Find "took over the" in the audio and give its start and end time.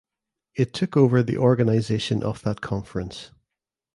0.73-1.37